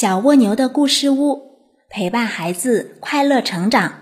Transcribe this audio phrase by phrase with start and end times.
[0.00, 1.58] 小蜗牛的故事屋，
[1.90, 3.92] 陪伴孩子快乐成长。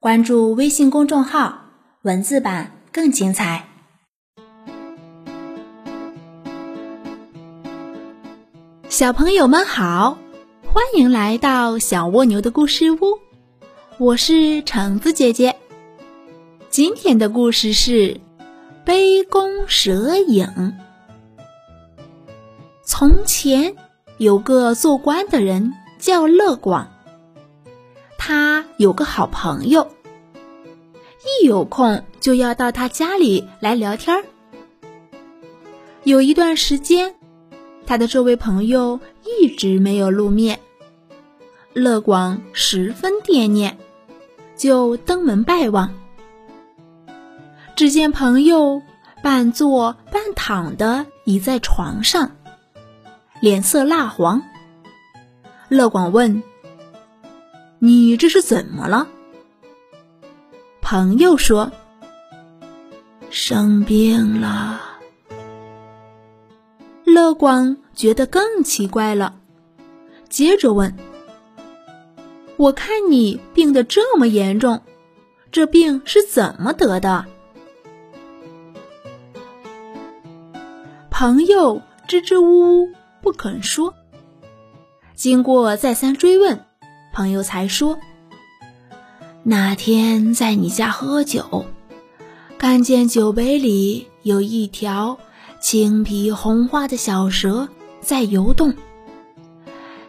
[0.00, 1.66] 关注微信公众号，
[2.02, 3.64] 文字版更精彩。
[8.88, 10.18] 小朋友们好，
[10.66, 12.98] 欢迎来到小蜗牛的故事屋，
[13.98, 15.54] 我是橙子姐姐。
[16.70, 18.20] 今天的故事是
[18.84, 20.76] 杯弓蛇影。
[22.82, 23.72] 从前。
[24.20, 26.86] 有个做官的人叫乐广，
[28.18, 29.88] 他有个好朋友，
[31.42, 34.22] 一有空就要到他家里来聊天儿。
[36.04, 37.14] 有一段时间，
[37.86, 40.60] 他的这位朋友一直没有露面，
[41.72, 43.78] 乐广十分惦念，
[44.54, 45.94] 就登门拜望。
[47.74, 48.82] 只见朋友
[49.22, 52.32] 半坐半躺的倚在床上。
[53.40, 54.42] 脸色蜡黄，
[55.70, 56.42] 乐广问
[57.80, 59.08] ：“你这是怎么了？”
[60.82, 61.72] 朋友说
[63.30, 64.78] ：“生病了。”
[67.06, 69.34] 乐广觉得更奇怪了，
[70.28, 70.94] 接着问
[72.58, 74.82] ：“我看你病得这么严重，
[75.50, 77.24] 这病是怎么得的？”
[81.10, 82.90] 朋友支支吾吾。
[83.22, 83.94] 不肯说。
[85.14, 86.64] 经过再三追问，
[87.12, 87.98] 朋友才说
[89.44, 91.66] ：“那天在你家喝酒，
[92.58, 95.18] 看见酒杯里有一条
[95.60, 97.68] 青皮红花的小蛇
[98.00, 98.74] 在游动。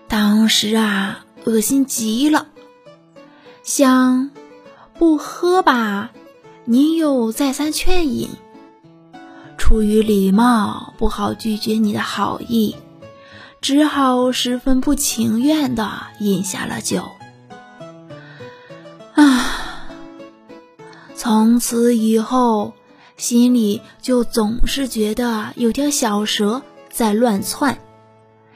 [0.08, 2.48] 当时啊，恶心极了，
[3.64, 4.32] 想
[4.98, 6.12] 不喝吧，
[6.64, 8.30] 你又再三劝饮，
[9.58, 12.76] 出于礼貌，不好拒绝你的好意。”
[13.62, 15.88] 只好十分不情愿的
[16.20, 17.12] 饮下了酒。
[19.14, 19.86] 啊，
[21.16, 22.74] 从此以后，
[23.18, 27.78] 心里就总是觉得有条小蛇在乱窜，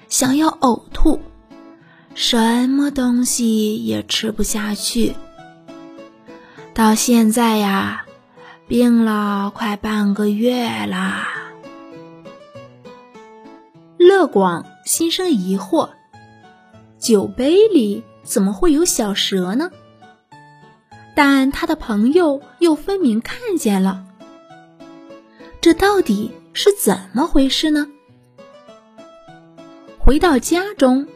[0.09, 1.19] 想要呕吐，
[2.15, 5.15] 什么东西也吃不下去。
[6.73, 8.05] 到现在呀，
[8.67, 11.27] 病了快半个月啦。
[13.99, 14.65] 乐广。
[14.85, 15.89] 心生疑惑：
[16.99, 19.71] 酒杯里怎么会有小蛇呢？
[21.15, 24.05] 但他的朋友又分明看见了，
[25.59, 27.87] 这到底是怎么回事呢？
[29.97, 31.07] 回到家中，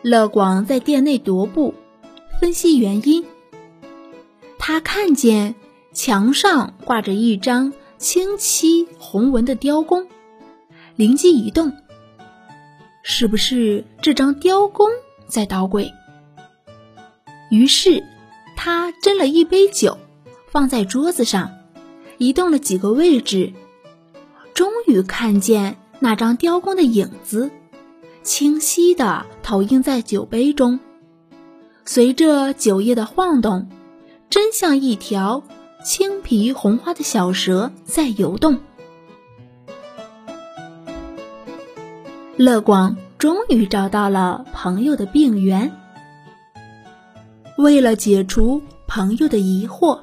[0.00, 1.74] 乐广在店内踱步，
[2.40, 3.22] 分析原因。
[4.58, 5.54] 他看见
[5.92, 10.06] 墙上挂着一张青漆红纹的雕弓，
[10.96, 11.70] 灵机一动。
[13.02, 14.86] 是不是这张雕弓
[15.26, 15.92] 在捣鬼？
[17.50, 18.04] 于是
[18.56, 19.98] 他斟了一杯酒，
[20.50, 21.50] 放在桌子上，
[22.18, 23.52] 移动了几个位置，
[24.54, 27.50] 终于看见那张雕弓的影子，
[28.22, 30.78] 清晰的投映在酒杯中，
[31.84, 33.68] 随着酒液的晃动，
[34.30, 35.42] 真像一条
[35.84, 38.60] 青皮红花的小蛇在游动。
[42.38, 45.70] 乐广终于找到了朋友的病源。
[47.58, 50.00] 为了解除朋友的疑惑，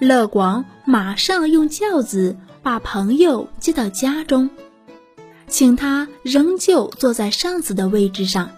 [0.00, 4.50] 乐广马上用轿子把朋友接到家中，
[5.46, 8.50] 请他仍旧坐在上次的位置上。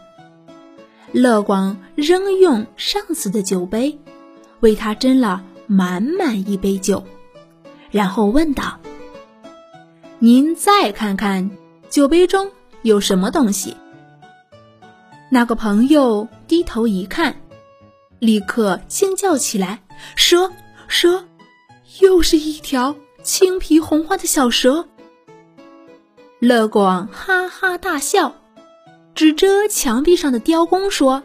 [1.13, 3.99] 乐广仍用上次的酒杯
[4.61, 7.05] 为他斟了满满一杯酒，
[7.91, 8.81] 然后问道
[10.19, 11.51] ：“您再看看
[11.91, 12.51] 酒杯中。”
[12.83, 13.77] 有什么东西？
[15.31, 17.37] 那个朋友低头一看，
[18.19, 19.81] 立刻惊叫起来
[20.17, 20.51] ：“蛇！
[20.89, 21.25] 蛇！
[22.01, 24.87] 又是一条青皮红花的小蛇！”
[26.41, 28.35] 乐广哈哈大笑，
[29.15, 31.23] 指着墙壁上的雕弓说：“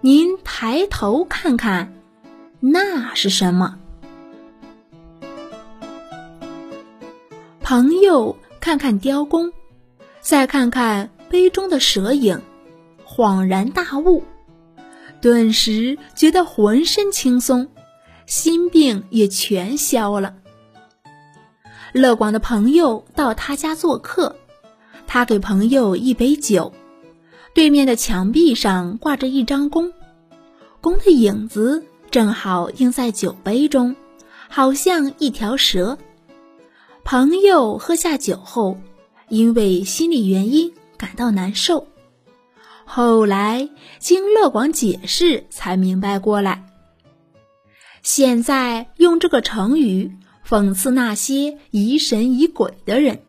[0.00, 1.92] 您抬头看看，
[2.60, 3.78] 那是什么？”
[7.62, 9.52] 朋友看看雕弓。
[10.20, 12.40] 再看看杯中的蛇影，
[13.06, 14.22] 恍然大悟，
[15.20, 17.68] 顿时觉得浑身轻松，
[18.26, 20.34] 心病也全消了。
[21.92, 24.36] 乐广的朋友到他家做客，
[25.06, 26.72] 他给朋友一杯酒，
[27.54, 29.90] 对面的墙壁上挂着一张弓，
[30.82, 33.96] 弓的影子正好映在酒杯中，
[34.50, 35.96] 好像一条蛇。
[37.04, 38.76] 朋友喝下酒后。
[39.28, 41.86] 因为心理原因感到难受，
[42.84, 46.64] 后来经乐广解释，才明白过来。
[48.02, 50.10] 现在用这个成语
[50.46, 53.27] 讽刺那些疑神疑鬼的人。